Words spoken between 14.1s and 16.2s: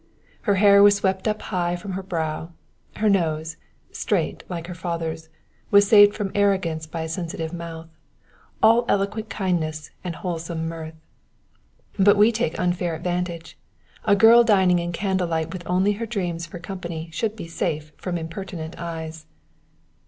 girl dining in candle light with only her